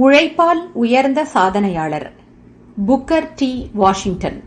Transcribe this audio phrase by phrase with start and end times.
[0.00, 2.10] உழைப்பால் உயர்ந்த சாதனையாளர்.
[2.86, 3.70] Booker T.
[3.74, 4.44] வாஷிங்டன்.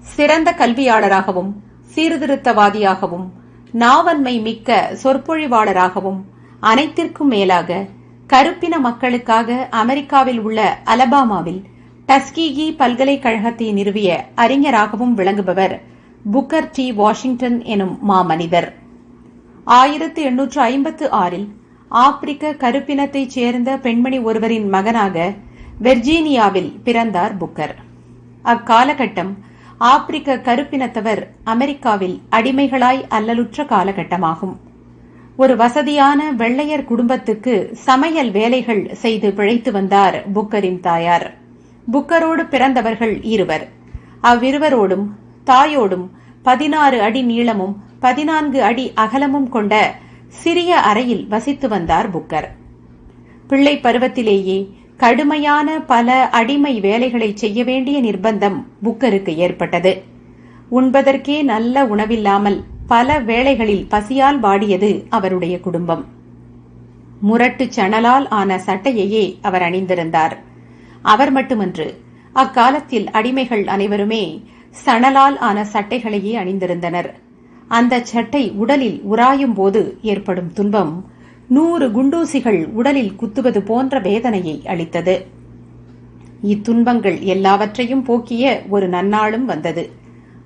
[0.00, 1.52] சிறந்த கல்வியாளராகவும்
[1.94, 3.28] சீர்திருத்தவாதியாகவும்
[3.72, 6.20] நாவன்மை மிக்க சொற்பொழிவாளராகவும்
[6.60, 7.86] அனைத்திற்கும் மேலாக
[8.26, 11.62] கருப்பின மக்களுக்காக அமெரிக்காவில் உள்ள அலபாமாவில்
[12.08, 15.80] டஸ்கீகி பல்கலைக்கழகத்தை நிறுவிய அறிஞராகவும் விளங்குபவர்
[16.32, 16.92] புக்கர் டி.
[16.92, 18.72] வாஷிங்டன் எனும் மாமனிதர்.
[19.64, 21.59] ஆயிரத்து எண்ணூற்று ஐம்பத்து ஆறில்
[21.90, 25.32] ஆப்பிரிக்க கருப்பினத்தைச் சேர்ந்த பெண்மணி ஒருவரின் மகனாக
[25.82, 27.74] வெர்ஜீனியாவில் பிறந்தார் புக்கர்.
[28.44, 29.30] அக்காலகட்டம்
[29.78, 34.56] ஆப்பிரிக்க கருப்பினத்தவர் அமெரிக்காவில் அடிமைகளாய் அல்லலுற்ற காலகட்டமாகும்.
[35.36, 41.34] ஒரு வசதியான வெள்ளையர் குடும்பத்துக்கு சமையல் வேலைகள் செய்து பிழைத்து வந்தார் புக்கரின் தாயார்.
[41.92, 43.68] புக்கரோடு பிறந்தவர்கள் இருவர்.
[44.22, 45.06] அவ்விருவரோடும்
[45.46, 46.06] தாயோடும்
[46.42, 49.94] பதினாறு அடி நீளமும் பதினான்கு அடி அகலமும் கொண்ட
[50.30, 52.48] சிறிய அறையில் வசித்து வந்தார் புக்கர்.
[53.48, 60.02] பிள்ளை பருவத்திலேயே கடுமையான பல அடிமை வேலைகளை செய்ய வேண்டிய நிர்பந்தம் புக்கருக்கு ஏற்பட்டது.
[60.70, 66.04] உண்பதற்கே நல்ல உணவில்லாமல் பல வேளைகளில் பசியால் வாடியது அவருடைய குடும்பம்.
[67.20, 70.36] முரட்டு சணலால் ஆன சட்டையையே அவர் அணிந்திருந்தார்.
[71.02, 72.00] அவர் மட்டுமன்று
[72.32, 74.44] அக்காலத்தில் அடிமைகள் அனைவருமே
[74.84, 77.14] சணலால் ஆன சட்டைகளையே அணிந்திருந்தனர்.
[77.70, 80.92] அந்த சட்டை உடலில் உராயும் போது ஏற்படும் துன்பம்.
[81.48, 85.14] நூறு குண்டூசிகள் உடலில் குத்துவது போன்ற வேதனையை அளித்தது.
[86.42, 89.84] இத்துன்பங்கள் எல்லாவற்றையும் போக்கிய ஒரு நன்னாளும் வந்தது.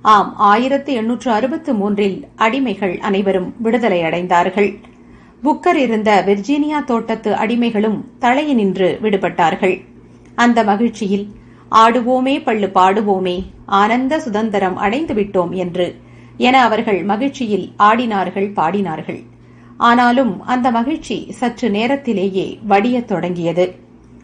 [0.03, 4.71] ஆம் ஆயிரத்து எண்ணூற்று அறுபத்து மூன்றில் அடிமைகள் அனைவரும் விடுதலை அடைந்தார்கள்.
[5.45, 9.77] புக்கர் இருந்த வெர்ஜீனியா தோட்டத்து அடிமைகளும் தலையினின்று விடுபட்டார்கள்.
[10.35, 11.27] அந்த மகிழ்ச்சியில்
[11.71, 13.37] ஆடுவோமே பள்ளு பாடுவோமே
[13.67, 15.87] ஆனந்த சுதந்திரம் அடைந்து விட்டோம் என்று
[16.37, 19.23] என அவர்கள் மகிழ்ச்சியில் ஆடினார்கள் பாடினார்கள்.
[19.77, 23.75] ஆனாலும் அந்த மகிழ்ச்சி சற்று நேரத்திலேயே வடியத் தொடங்கியது.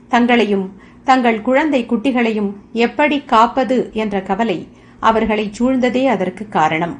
[0.08, 4.68] தங்களையும் தங்கள் குழந்தை குட்டிகளையும் எப்படி காப்பது என்ற கவலை
[5.00, 6.98] அவர்களை சூழ்ந்ததே அதற்கு காரணம்.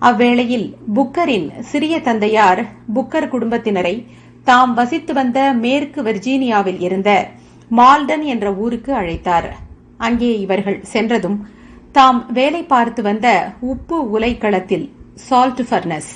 [0.00, 4.04] அவ்வேளையில் புக்கரின் சிறிய தந்தையார் புக்கர் குடும்பத்தினரை
[4.44, 7.28] தாம் வசித்து வந்த மேற்கு வெர்ஜீனியாவில் இருந்த
[7.70, 9.48] மால்டன் என்ற ஊருக்கு அழைத்தார்.
[9.96, 11.48] அங்கே இவர்கள் சென்றதும்
[11.98, 13.28] தாம் வேலை பார்த்து வந்த
[13.60, 16.10] உப்பு உலைக்களத்தில் சால்ட் ஃபர்னஸ்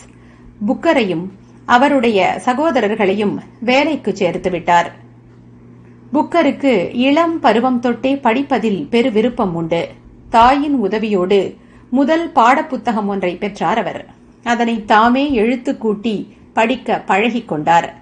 [0.66, 1.24] புக்கரையும்
[1.66, 4.90] அவருடைய சகோதரர்களையும் வேலைக்கு சேர்த்து விட்டார்.
[6.12, 9.88] புக்கருக்கு இளம் பருவம் தொட்டே படிப்பதில் பெரு விருப்பம் உண்டு.
[10.30, 11.56] தாயின் உதவியோடு
[11.90, 14.06] முதல் பாடப்புத்தகம் ஒன்றை பெற்றார் அவர்.
[14.42, 17.94] அதனை தாமே எழுத்து கூட்டி படிக்க பழகிக் கொண்டார்.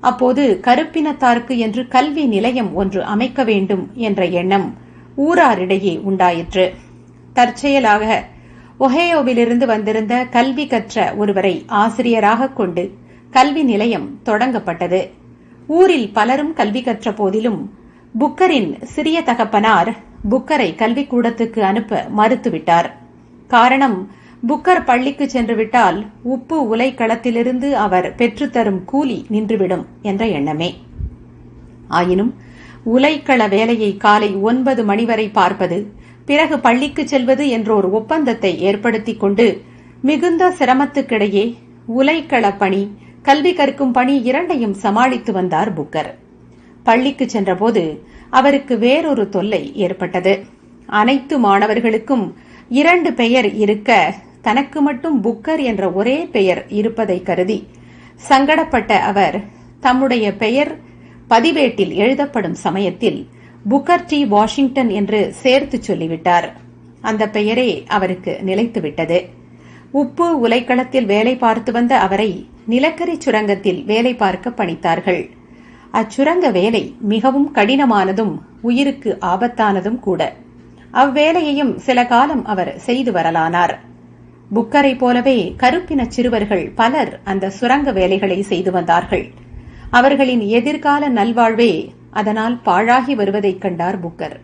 [0.00, 4.76] அப்போது கருப்பினத்தாருக்கு என்று கல்வி நிலையம் ஒன்று அமைக்க வேண்டும் என்ற எண்ணம்
[5.16, 6.88] ஊராரிடையே உண்டாயிற்று.
[7.32, 8.24] தற்செயலாக
[8.80, 12.90] ஒஹேயோவிலிருந்து வந்திருந்த கல்வி கற்ற ஒருவரை ஆசிரியராக கொண்டு
[13.30, 15.10] கல்வி நிலையம் தொடங்கப்பட்டது.
[15.66, 17.74] ஊரில் பலரும் கல்வி கற்ற போதிலும்
[18.18, 19.90] புக்கரின் சிறிய தகப்பனார்
[20.30, 22.88] புக்கரை கல்விக்கூடத்துக்கு அனுப்ப மறுத்துவிட்டார்.
[23.48, 24.10] காரணம்
[24.48, 30.70] புக்கர் பள்ளிக்கு சென்று விட்டால் உப்பு உலை களத்திலிருந்து அவர் பெற்றுத்தரும் கூலி நின்றுவிடும் என்ற எண்ணமே.
[31.88, 32.34] ஆயினும்
[32.86, 35.78] உலைக்கள வேலையை காலை ஒன்பது மணி வரை பார்ப்பது
[36.30, 39.46] பிறகு பள்ளிக்கு செல்வது என்ற ஒரு ஒப்பந்தத்தை ஏற்படுத்திக் கொண்டு
[40.08, 41.44] மிகுந்த சிரமத்துக்கிடையே
[41.98, 42.82] உலைக்கள பணி
[43.22, 46.10] கல்வி கற்கும் பணி இரண்டையும் சமாளித்து வந்தார் புக்கர்.
[46.86, 47.82] பள்ளிக்கு சென்றபோது
[48.30, 50.34] அவருக்கு வேறொரு தொல்லை ஏற்பட்டது.
[51.00, 52.24] அனைத்து மாணவர்களுக்கும்
[52.80, 53.90] இரண்டு பெயர் இருக்க
[54.42, 57.58] தனக்கு மட்டும் புக்கர் என்ற ஒரே பெயர் இருப்பதை கருதி
[58.28, 59.36] சங்கடப்பட்ட அவர்
[59.80, 60.72] தம்முடைய பெயர்
[61.28, 63.20] பதிவேட்டில் எழுதப்படும் சமயத்தில்
[63.68, 64.26] புக்கர் டி.
[64.26, 66.52] வாஷிங்டன் என்று சேர்த்து சொல்லிவிட்டார்.
[67.00, 69.26] அந்த பெயரே அவருக்கு நிலைத்துவிட்டது.
[69.90, 75.30] உப்பு உலைக்களத்தில் வேலை பார்த்து வந்த அவரை நிலக்கரி சுரங்கத்தில் வேலை பார்க்க பணித்தார்கள்.
[75.92, 80.32] அச்சுரங்க வேலை மிகவும் கடினமானதும் உயிருக்கு ஆபத்தானதும் கூட.
[80.92, 83.74] அவ்வேலையையும் சில காலம் அவர் செய்து வரலானார்.
[84.54, 89.30] புக்கரை போலவே கருப்பின சிறுவர்கள் பலர் அந்த சுரங்க வேலைகளை செய்து வந்தார்கள்.
[89.90, 94.36] அவர்களின் எதிர்கால நல்வாழ்வே அதனால் பாழாகி வருவதைக் கண்டார் புக்கர்.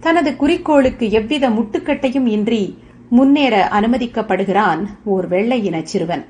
[0.00, 2.62] தனது குறிக்கோளுக்கு எவ்வித முட்டுக்கட்டையும் இன்றி
[3.10, 6.24] முன்னேற அனுமதிக்கப்படுகிறான் ஓர் வெள்ளை இன சிறுவன்.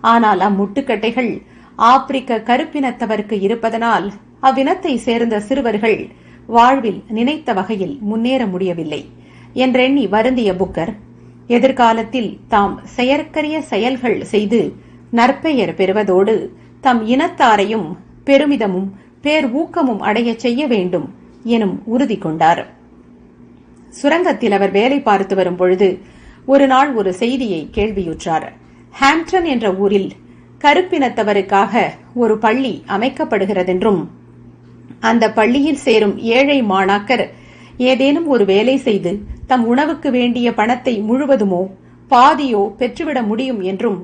[0.00, 1.32] ஆனால் அம்முட்டுக்கட்டைகள்
[1.88, 4.06] ஆப்பிரிக்க கருப்பினத்தவருக்கு இருப்பதனால்
[4.40, 5.98] அவ்வினத்தை சேர்ந்த சிறுவர்கள்
[6.48, 9.02] வாழ்வில் நினைத்த வகையில் முன்னேற முடியவில்லை
[9.54, 10.92] என்றெண்ணி வருந்திய புக்கர்
[11.46, 14.60] எதிர்காலத்தில் தாம் செயற்கரிய செயல்கள் செய்து
[15.10, 16.34] நற்பெயர் பெறுவதோடு
[16.80, 17.88] தம் இனத்தாரையும்
[18.24, 18.88] பெருமிதமும்
[19.26, 21.06] பேர் ஊக்கமும் அடைய செய்ய வேண்டும்
[21.54, 22.62] எனும் உறுதி கொண்டார்.
[23.94, 25.88] சுரங்கத்தில் அவர் வேலை பார்த்து வரும் பொழுது
[26.44, 28.46] ஒரு நாள் ஒரு செய்தியை கேள்வியுற்றார்.
[28.94, 30.10] ஹாம்டன் என்ற ஊரில்
[30.60, 31.72] கருப்பினத்தவருக்காக
[32.14, 34.02] ஒரு பள்ளி அமைக்கப்படுகிறதென்றும்
[35.00, 37.24] அந்த பள்ளியில் சேரும் ஏழை மாணாக்கர்
[37.90, 39.10] ஏதேனும் ஒரு வேலை செய்து
[39.46, 41.62] தம் உணவுக்கு வேண்டிய பணத்தை முழுவதுமோ
[42.10, 43.98] பாதியோ பெற்றுவிட முடியும் என்றும்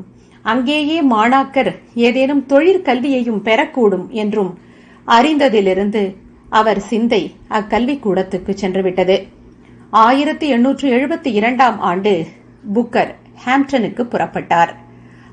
[0.44, 1.72] அங்கேயே மாணாக்கர்
[2.06, 4.52] ஏதேனும் தொழிற்கல்வியையும் பெறக்கூடும் என்றும்
[5.06, 6.16] அறிந்ததிலிருந்து
[6.49, 9.28] அவர் சிந்தை அக்கல்விக் கூடத்துக்கு சென்றுவிட்டது.
[9.90, 12.26] ஆயிரத்தி எண்ணூற்று எழுபத்தி இரண்டாம் ஆண்டு
[12.75, 13.14] புக்கர்
[13.44, 14.69] ஹாம்டனுக்கு புறப்பட்டார்.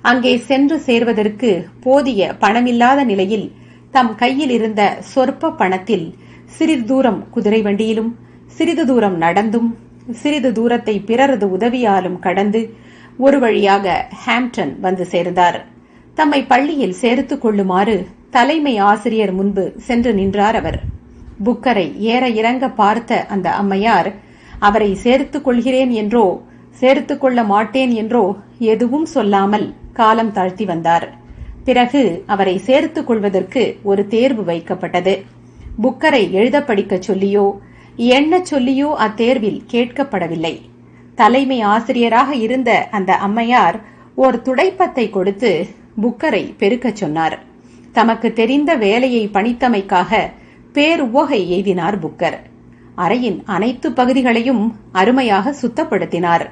[0.01, 3.51] அங்கே சென்று சேர்வதற்கு போதிய பணமில்லாத நிலையில்
[3.92, 9.77] தம் கையில் இருந்த சொற்ப பணத்தில் சிறிது தூரம் குதிரை வண்டியிலும் சிறிது தூரம் நடந்தும்
[10.12, 12.74] சிறிது தூரத்தை பிறரது உதவியாலும் கடந்து
[13.18, 15.66] ஒரு வழியாக ஹாம்ப்டன் வந்து சேர்ந்தார்.
[16.16, 20.80] தம்மை பள்ளியில் சேர்த்துக் கொள்ளுமாறு தலைமை ஆசிரியர் முன்பு சென்று நின்றார் அவர்.
[21.46, 24.14] புக்கரை ஏற இறங்க பார்த்த அந்த அம்மையார்
[24.60, 26.42] அவரை சேர்த்துக் கொள்கிறேன் என்றோ
[26.72, 31.18] சேர்த்துக் கொள்ள மாட்டேன் என்றோ எதுவும் சொல்லாமல் காலம் தாழ்த்தி வந்தார்.
[31.64, 35.24] பிறகு அவரை சேர்த்துக் கொள்வதற்கு ஒரு தேர்வு வைக்கப்பட்டது.
[35.84, 37.58] புக்கரை எழுத படிக்கச் சொல்லியோ
[37.96, 40.56] என்ன சொல்லியோ அத்தேர்வில் கேட்கப்படவில்லை.
[41.16, 43.80] தலைமை ஆசிரியராக இருந்த அந்த அம்மையார்
[44.16, 45.68] ஓர் துடைப்பத்தை கொடுத்து
[46.02, 47.48] புக்கரை பெருக்கச் சொன்னார்.
[47.91, 50.31] தமக்கு தெரிந்த வேலையை பணித்தமைக்காக
[50.74, 52.38] பேருவகை எய்தினார் புக்கர்.
[52.97, 56.45] அறையின் அனைத்து பகுதிகளையும் அருமையாக சுத்தப்படுத்தினார்.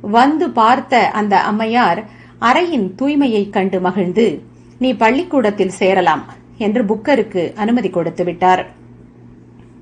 [0.00, 2.04] வந்து பார்த்த அந்த அம்மையார்
[2.40, 4.42] அறையின் தூய்மையைக் கண்டு மகிழ்ந்து
[4.78, 6.24] நீ பள்ளிக்கூடத்தில் சேரலாம்
[6.58, 8.66] என்று புக்கருக்கு அனுமதி கொடுத்து விட்டார்.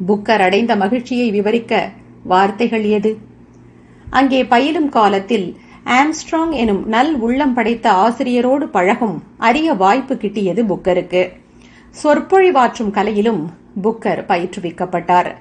[0.06, 1.90] புக்கர் அடைந்த மகிழ்ச்சியை விவரிக்க
[2.22, 3.18] வார்த்தைகள் எது
[4.10, 11.28] அங்கே பயிலும் காலத்தில் ஆம்ஸ்ட்ராங் எனும் நல் உள்ளம் படைத்த ஆசிரியரோடு பழகும் அரிய வாய்ப்பு கிட்டியது புக்கருக்கு.
[12.02, 13.42] சொற்பொழிவாற்றும் கலையிலும்
[13.82, 15.34] புக்கர் பயிற்றுவிக்கப்பட்டார்.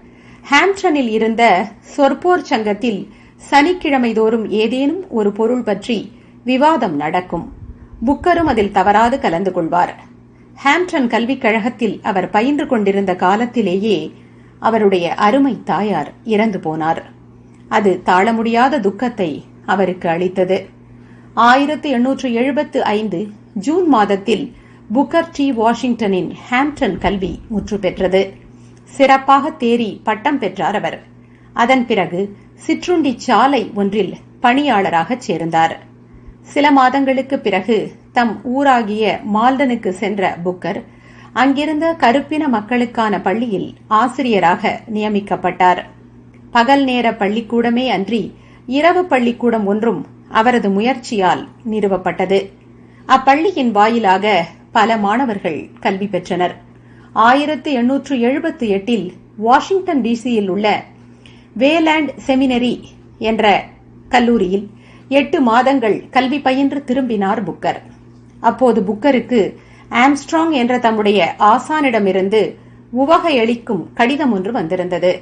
[0.52, 1.68] ஹாம்ப்டனில் இருந்த
[1.98, 6.12] சொற்போர் சங்கத்தில் சனிக்கிழமை தோறும் ஏதேனும் ஒரு பொருள் பற்றி
[6.44, 7.52] விவாதம் நடக்கும்.
[8.06, 9.96] புக்கரும் அதில் தவறாது கலந்து கொள்வார்.
[10.64, 14.14] ஹாம்ப்டன் கல்விக் கழகத்தில் அவர் பயின்று கொண்டிருந்த காலத்திலேயே
[14.60, 17.02] அவருடைய அருமை தாயார் இறந்து போனார்.
[17.70, 20.70] அது தாழ முடியாத துக்கத்தை அவருக்கு அளித்தது.
[21.34, 24.56] ஆயிரத்தி எண்ணூற்று எழுபத்து ஐந்து ஜூன் மாதத்தில்
[24.94, 28.34] புக்கர் டி வாஷிங்டனின் ஹாம்டன் கல்வி முற்று பெற்றது.
[28.84, 31.02] சிறப்பாக தேறி பட்டம் பெற்றார் அவர்.
[31.54, 35.80] அதன் பிறகு சிற்றுண்டி சாலை ஒன்றில் பணியாளராக சேர்ந்தார்.
[36.42, 40.84] சில மாதங்களுக்கு பிறகு தம் ஊராகிய மால்டனுக்கு சென்ற புக்கர்
[41.34, 45.84] அங்கிருந்த கருப்பின மக்களுக்கான பள்ளியில் ஆசிரியராக நியமிக்கப்பட்டார்.
[46.52, 48.34] பகல் நேர பள்ளிக்கூடமே அன்றி
[48.66, 52.50] இரவு பள்ளிக்கூடம் ஒன்றும் அவரது முயற்சியால் நிறுவப்பட்டது.
[53.08, 56.62] அப்பள்ளியின் வாயிலாக பல மாணவர்கள் கல்வி பெற்றனர்.
[57.14, 60.84] ஆயிரத்து எண்ணூற்று எழுபத்தி எட்டில் வாஷிங்டன் டிசியில் உள்ள
[61.54, 62.84] வேலாண்ட் செமினரி
[63.18, 63.64] என்ற
[64.10, 64.70] கல்லூரியில்
[65.08, 67.82] எட்டு மாதங்கள் கல்வி பயின்று திரும்பினார் புக்கர்.
[68.40, 69.56] அப்போது புக்கருக்கு
[69.90, 72.56] ஆம்ஸ்ட்ராங் என்ற தம்முடைய ஆசானிடமிருந்து
[72.98, 75.22] உவகையளிக்கும் கடிதம் ஒன்று வந்திருந்தது.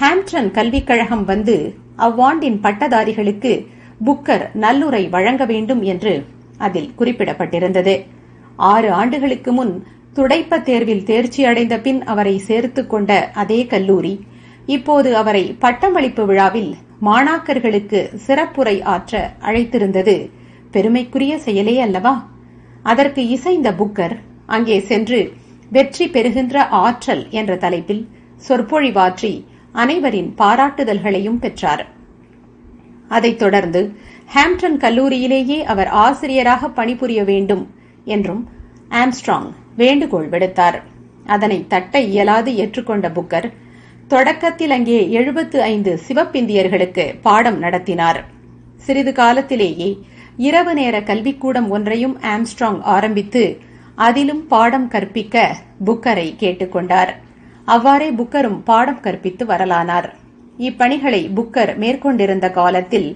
[0.00, 3.66] ஹாம்டன் கல்விக் கழகம் வந்து அவ்வாண்டின் பட்டதாரிகளுக்கு
[4.04, 6.24] புக்கர் நல்லுரை வழங்க வேண்டும் என்று
[6.58, 8.04] அதில் குறிப்பிடப்பட்டிருந்தது.
[8.56, 14.14] ஆறு ஆண்டுகளுக்கு முன் துடைப்ப தேர்வில் தேர்ச்சி அடைந்த பின் அவரை சேர்த்துக் கொண்ட அதே கல்லூரி
[14.66, 16.72] இப்போது அவரை பட்டமளிப்பு விழாவில்
[17.02, 20.30] மாணாக்கர்களுக்கு சிறப்புரை ஆற்ற அழைத்திருந்தது.
[20.70, 22.14] பெருமைக்குரிய செயலே அல்லவா?
[22.82, 24.16] அதற்கு இசைந்த புக்கர்
[24.46, 25.20] அங்கே சென்று
[25.70, 28.08] வெற்றி பெறுகின்ற ஆற்றல் என்ற தலைப்பில்
[28.48, 29.32] சொற்பொழிவாற்றி
[29.72, 31.84] அனைவரின் பாராட்டுதல்களையும் பெற்றார்.
[33.08, 33.80] அதைத் தொடர்ந்து
[34.34, 37.74] ஹாம்டன் கல்லூரியிலேயே அவர் ஆசிரியராக பணிபுரிய வேண்டும்
[38.04, 38.48] என்றும்
[38.90, 40.78] ஆம்ஸ்ட்ராங் வேண்டுகோள் விடுத்தார்.
[41.26, 43.52] அதனை தட்ட இயலாது ஏற்றுக்கொண்ட புக்கர்
[44.08, 48.24] தொடக்கத்தில் அங்கே எழுபத்து ஐந்து சிவப்பிந்தியர்களுக்கு பாடம் நடத்தினார்.
[48.76, 49.98] சிறிது காலத்திலேயே
[50.36, 53.58] இரவு நேர கல்விக்கூடம் ஒன்றையும் ஆம்ஸ்ட்ராங் ஆரம்பித்து
[53.94, 57.12] அதிலும் பாடம் கற்பிக்க புக்கரை கேட்டுக்கொண்டார்.
[57.64, 60.08] அவ்வாறே புக்கரும் பாடம் கற்பித்து வரலானார்.
[60.58, 63.08] இப்பணிகளை புக்கர் மேற்கொண்டிருந்த காலத்தில்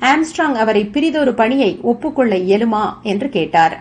[0.00, 3.76] ஆம்ஸ்ட்ராங் அவரை பிரிதொரு பணியை ஒப்புக்கொள்ள இயலுமா என்று கேட்டார்.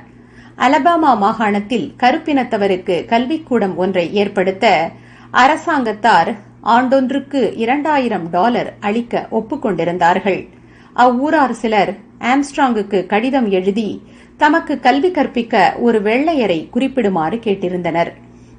[0.58, 4.92] அலபாமா மாகாணத்தில் கருப்பினத்தவருக்கு கல்விக்கூடம் ஒன்றை ஏற்படுத்த
[5.32, 10.50] அரசாங்கத்தார் ஆண்டொன்றுக்கு இரண்டாயிரம் டாலர் அளிக்க ஒப்புக்கொண்டிருந்தார்கள்.
[10.96, 13.90] அவ்வூரார் சிலர் ஆம்ஸ்ட்ராங்குக்கு கடிதம் எழுதி
[14.38, 18.12] தமக்கு கல்வி கற்பிக்க ஒரு வெள்ளையரை குறிப்பிடுமாறு கேட்டிருந்தனர்.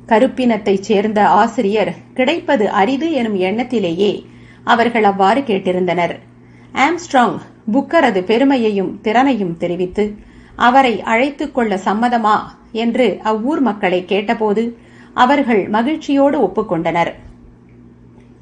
[0.09, 4.13] கருப்பினத்தைச் சேர்ந்த ஆசிரியர் கிடைப்பது அரிது எனும் எண்ணத்திலேயே
[4.69, 6.15] அவர்கள் அவ்வாறு கேட்டிருந்தனர்.
[6.75, 7.39] ஆம்ஸ்ட்ராங்
[7.73, 10.05] புக்கரது பெருமையையும் திறனையும் தெரிவித்து
[10.67, 12.37] அவரை அழைத்துக் கொள்ள சம்மதமா
[12.73, 14.63] என்று அவ்வூர் மக்களை கேட்டபோது
[15.15, 17.13] அவர்கள் மகிழ்ச்சியோடு ஒப்புக்கொண்டனர்.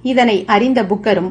[0.03, 1.31] இதனை அறிந்த புக்கரும்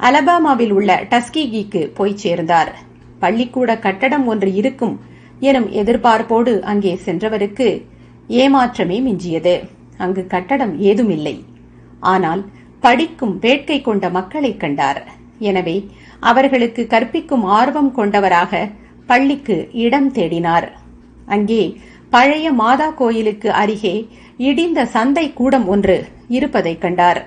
[0.00, 2.72] அலபாமாவில் உள்ள டஸ்கிகிக்கு போய் சேர்ந்தார்.
[3.18, 4.94] பள்ளிக்கூட கட்டடம் ஒன்று இருக்கும்
[5.40, 7.68] எனும் எதிர்பார்ப்போடு அங்கே சென்றவருக்கு
[8.28, 9.54] ஏமாற்றமே மிஞ்சியது.
[9.98, 11.34] அங்கு கட்டடம் ஏதுமில்லை.
[12.12, 12.42] ஆனால்
[12.84, 15.00] படிக்கும் வேட்கை கொண்ட மக்களை கண்டார்.
[15.48, 15.76] எனவே
[16.30, 18.52] அவர்களுக்கு கற்பிக்கும் ஆர்வம் கொண்டவராக
[19.10, 20.66] பள்ளிக்கு இடம் தேடினார்.
[21.34, 21.62] அங்கே
[22.12, 23.94] பழைய மாதா கோயிலுக்கு அருகே
[24.48, 25.96] இடிந்த சந்தை கூடம் ஒன்று
[26.36, 27.20] இருப்பதைக் கண்டார்.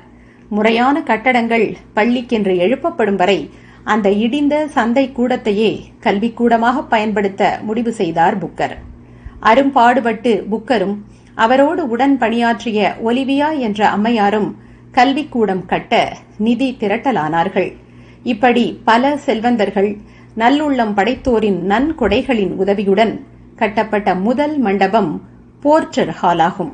[0.49, 1.65] முறையான கட்டடங்கள்
[1.97, 3.39] பள்ளிக்கென்று எழுப்பப்படும் வரை
[3.93, 5.71] அந்த இடிந்த சந்தை கூடத்தையே
[6.05, 8.75] கல்விக்கூடமாக பயன்படுத்த முடிவு செய்தார் புக்கர்.
[9.49, 10.95] அரும்பாடுபட்டு புக்கரும்
[11.45, 14.49] அவரோடு உடன் பணியாற்றிய ஒலிவியா என்ற அம்மையாரும்
[14.91, 17.70] கல்விக்கூடம் கட்ட நிதி திரட்டலானார்கள்.
[18.24, 19.98] இப்படி பல செல்வந்தர்கள்
[20.38, 23.25] நல்லுள்ளம் படைத்தோரின் நன்கொடைகளின் உதவியுடன்
[23.56, 25.12] கட்டப்பட்ட முதல் மண்டபம்
[25.63, 26.74] போர்ச்சர் ஹாலாகும்.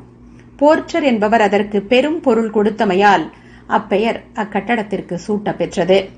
[0.59, 3.25] போர்ச்சர் என்பவர் அதற்கு பெரும் பொருள் கொடுத்தமையால்
[3.67, 6.09] அப்பெயர் அக்கட்டடத்திற்கு சூட்ட பெற்றது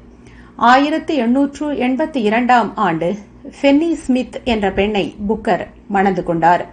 [0.55, 3.09] ஆயிரத்து எண்ணூற்று எண்பத்தி இரண்டாம் ஆண்டு
[3.61, 6.65] ஃபென்னி ஸ்மித் என்ற பெண்ணை புக்கர் மணந்து கொண்டார்.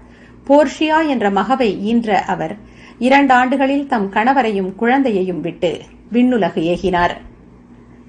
[0.49, 2.55] போர்ஷியா என்ற மகவை ஈன்ற அவர்
[3.05, 5.71] இரண்டு ஆண்டுகளில் தம் கணவரையும் குழந்தையையும் விட்டு
[6.13, 7.15] விண்ணுலகு ஏகினார்.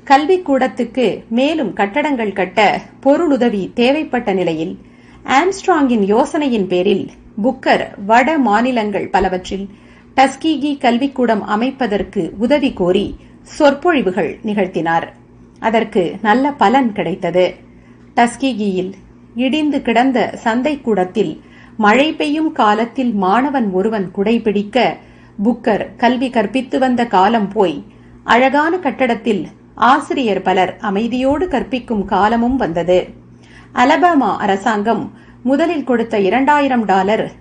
[0.10, 2.60] கல்விக்கூடத்துக்கு மேலும் கட்டடங்கள் கட்ட
[3.00, 4.74] பொருளுதவி தேவைப்பட்ட நிலையில்
[5.40, 7.06] ஆம்ஸ்ட்ராங்கின் யோசனையின் பேரில்
[7.44, 9.66] புக்கர் வட மாநிலங்கள் பலவற்றில்
[10.16, 13.06] டஸ்கீகி கல்விக்கூடம் அமைப்பதற்கு உதவி கோரி
[13.58, 15.08] சொற்பொழிவுகள் நிகழ்த்தினார்.
[15.60, 17.46] அதற்கு நல்ல பலன் கிடைத்தது.
[18.16, 18.94] டஸ்கீகியில்
[19.36, 21.34] இடிந்து கிடந்த சந்தைக்கூடத்தில்
[21.78, 24.98] மழை பெய்யும் காலத்தில் மாணவன் ஒருவன் குடைபிடிக்க
[25.44, 27.84] புக்கர் கல்வி கற்பித்து வந்த காலம் போய்.
[28.24, 33.08] அழகான கட்டடத்தில் ஆசிரியர் பலர் அமைதியோடு கற்பிக்கும் காலமும் வந்தது.
[33.76, 35.12] அலபாமா அரசாங்கம்
[35.44, 37.32] முதலில் கொடுத்த இரண்டாயிரம் டாலர்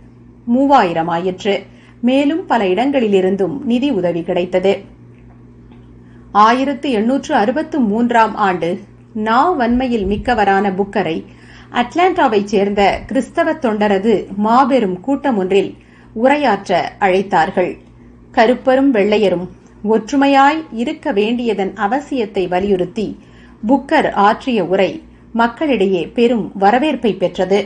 [0.44, 1.62] மூவாயிரம் ஆயிற்று.
[2.00, 4.78] மேலும் பல இடங்களிலிருந்தும் நிதி உதவி கிடைத்தது.
[6.32, 8.80] ஆயிரத்து எண்ணூற்று அறுபத்து மூன்றாம் ஆண்டு
[9.14, 11.24] நா வன்மையில் மிக்கவரான புக்கரை
[11.73, 15.71] அட்லாண்டாவைச் சேர்ந்த கிறிஸ்தவ தொண்டரது மாபெரும் கூட்டம் ஒன்றில்
[16.25, 17.71] உரையாற்ற அழைத்தார்கள்.
[18.33, 19.47] கருப்பரும் வெள்ளையரும்
[19.91, 23.07] ஒற்றுமையாய் இருக்க வேண்டியதன் அவசியத்தை வலியுறுத்தி
[23.69, 24.91] புக்கர் ஆற்றிய உரை
[25.33, 27.61] மக்களிடையே பெரும் வரவேற்பை பெற்றது.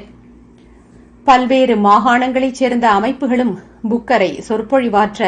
[1.24, 3.54] பல்வேறு மாகாணங்களைச் சேர்ந்த அமைப்புகளும்
[3.90, 5.20] புக்கரை சொற்பொழிவாற்ற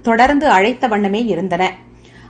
[0.00, 1.64] தொடர்ந்து அழைத்த வண்ணமே இருந்தன.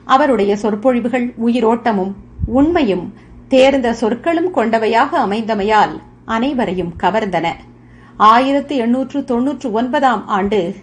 [0.05, 2.13] அவருடைய சொற்பொழிவுகள் உயிரோட்டமும்
[2.47, 3.07] உண்மையும்
[3.49, 7.47] தேர்ந்த சொற்களும் கொண்டவையாக அமைந்தமையால் அனைவரையும் கவர்ந்தன.
[8.17, 10.75] ஆயிரத்து எண்ணூற்று தொன்னூற்று ஒன்பதாம் ஆண்டு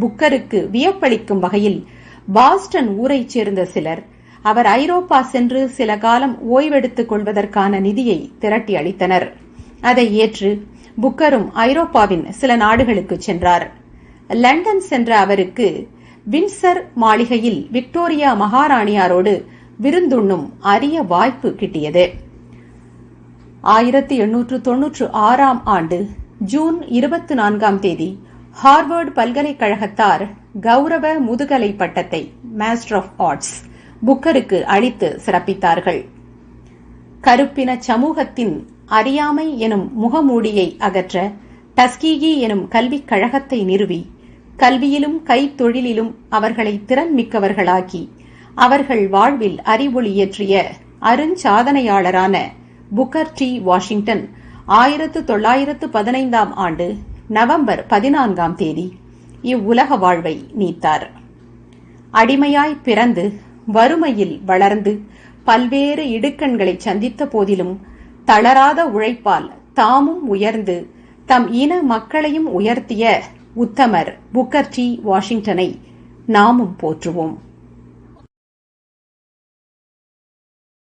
[0.00, 1.86] புக்கருக்கு வியப்பளிக்கும் வகையில்
[2.32, 4.02] பாஸ்டன் ஊரைச் சேர்ந்த சிலர்
[4.42, 9.26] அவர் ஐரோப்பா சென்று சில காலம் ஓய்வெடுத்துக் கொள்வதற்கான நிதியை திரட்டி அளித்தனர்.
[9.80, 10.66] அதை ஏற்று
[11.02, 13.70] புக்கரும் ஐரோப்பாவின் சில நாடுகளுக்கு சென்றார்.
[14.28, 15.88] லண்டன் சென்ற அவருக்கு
[16.30, 19.44] வின்சர் மாளிகையில் விக்டோரியா மகாராணியாரோடு
[19.82, 22.04] விருந்துண்ணும் அரிய வாய்ப்பு கிட்டியது.
[23.60, 26.06] ஆயிரத்தி எண்ணூற்று தொன்னூற்று ஆறாம் ஆண்டு
[26.38, 28.18] ஜூன் இருபத்தி நான்காம் தேதி
[28.64, 30.28] ஹார்வர்டு பல்கலைக்கழகத்தார்
[30.60, 33.54] கௌரவ முதுகலை பட்டத்தை மாஸ்டர் ஆஃப் ஆர்ட்ஸ்
[34.06, 36.04] புக்கருக்கு அளித்து சிறப்பித்தார்கள்.
[37.20, 41.30] கருப்பின சமூகத்தின் அறியாமை எனும் முகமூடியை அகற்ற
[41.76, 44.00] டஸ்கீகி எனும் கல்விக் கழகத்தை நிறுவி
[44.56, 48.08] கல்வியிலும் கைத்தொழிலிலும் அவர்களை திறன் மிக்கவர்களாக்கி
[48.54, 52.38] அவர்கள் வாழ்வில் அறிவொளி இயற்றிய அருஞ்சாதனையாளரான
[52.96, 53.60] புக்கர் டி.
[53.60, 54.30] வாஷிங்டன்
[54.66, 56.96] ஆயிரத்து தொள்ளாயிரத்து பதினைந்தாம் ஆண்டு
[57.28, 58.96] நவம்பர் பதினான்காம் தேதி
[59.42, 61.10] இவ்வுலக வாழ்வை நீத்தார்.
[62.12, 63.32] அடிமையாய் பிறந்து
[63.66, 65.00] வறுமையில் வளர்ந்து
[65.44, 67.80] பல்வேறு இடுக்கண்களை சந்தித்த போதிலும்
[68.24, 70.90] தளராத உழைப்பால் தாமும் உயர்ந்து
[71.26, 73.20] தம் இன மக்களையும் உயர்த்திய
[73.56, 75.00] உத்தமர் புக்கர் டி.
[75.06, 75.78] வாஷிங்டனை
[76.26, 77.36] நாமும் போற்றுவோம்.